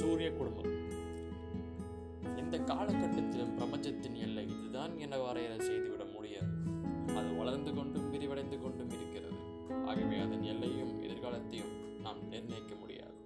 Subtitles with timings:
[0.00, 0.72] சூரிய குடும்பம்.
[2.36, 6.52] இந்த காலகட்டத்திலும் பிரபஞ்சத்தின் எல்லை இதுதான் என வரையறை செய்துவிட முடியாது.
[7.16, 9.38] அது வளர்ந்து கொண்டும் விரிவடைந்து கொண்டும் இருக்கிறது.
[9.86, 13.16] ஆகவே அதன் எல்லையும் எதிர்காலத்தையும் நாம் நிர்ணயிக்க முடியாது.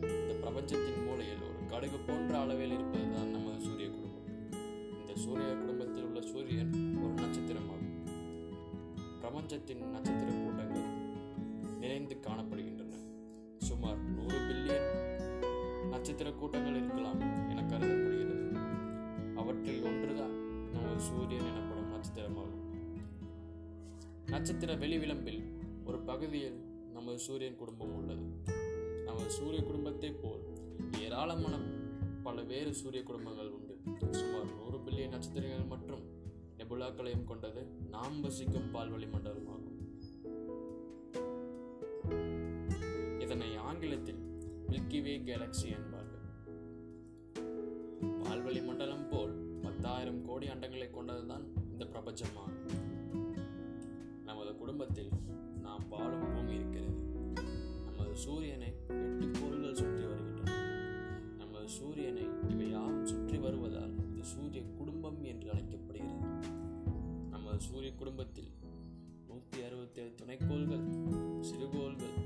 [0.00, 4.28] இந்த பிரபஞ்சத்தின் மூலையில் ஒரு கடுகு போன்ற அளவில் இருப்பதுதான் நமது சூரிய குடும்பம்.
[5.00, 6.72] இந்த சூரிய குடும்பத்தில் உள்ள சூரியன்
[7.02, 7.94] ஒரு நட்சத்திரமாகும்.
[9.20, 10.88] பிரபஞ்சத்தின் நட்சத்திர கூட்டங்கள்
[11.80, 12.33] நிறைந்து கா
[16.04, 18.58] நட்சத்திர கூட்டங்கள் இருக்கலாம் என கருதப்படுகிறது.
[19.36, 22.86] அவற்றில் ஒன்றுதான் நமது சூரியன் எனப்படும் நட்சத்திரமாகும்
[24.26, 25.42] நட்சத்திர வெளிவிளம்பில்
[25.84, 28.52] ஒரு பகுதியில் நமது சூரியன் குடும்பம் உள்ளது.
[29.04, 30.40] நமது சூரிய குடும்பத்தைப் போல்
[31.00, 31.58] ஏராளமான
[32.22, 33.78] பல வேறு சூரிய குடும்பங்கள் உண்டு.
[34.10, 36.02] சுமார் நூறு பில்லியன் நட்சத்திரங்கள் மற்றும்
[36.58, 40.00] நெபுலாக்களையும் கொண்டது நாம் வசிக்கும் பால்வழி மண்டலமாகும்
[43.20, 44.32] இதனை ஆங்கிலத்தில்
[44.68, 45.92] மில்கிவே வே கேலக்சி
[50.34, 52.44] கோடி அண்டங்களை கொண்டதுதான் இந்த பிரபஞ்சமா
[54.28, 55.10] நமது குடும்பத்தில்
[55.64, 56.96] நாம் வாழும் பூமி இருக்கிறது.
[57.84, 60.56] நமது சூரியனை எட்டு கோள்கள் சுற்றி வருகின்றன.
[61.40, 66.26] நமது சூரியனை இவை யாவும் சுற்றி வருவதால் இது சூரிய குடும்பம் என்று அழைக்கப்படுகிறது.
[67.30, 68.50] நமது சூரிய குடும்பத்தில்
[69.28, 70.86] நூற்றி அறுபத்தேழு துணைக்கோள்கள்
[71.40, 72.18] சிறுகோள்கள்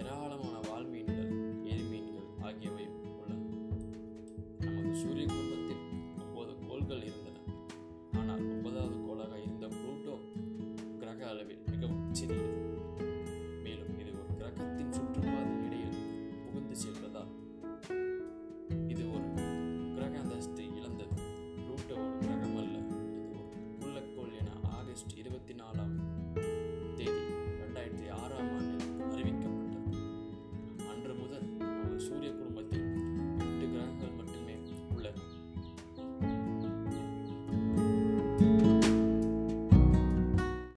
[0.00, 1.32] ஏராளமான வால்மீன்கள்
[1.74, 3.38] எரிமீன்கள் ஆகியவை உள்ளன.
[4.66, 5.26] நமது சூரிய
[12.16, 12.65] 激励。